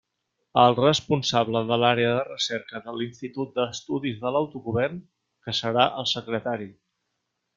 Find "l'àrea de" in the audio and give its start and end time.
1.81-2.23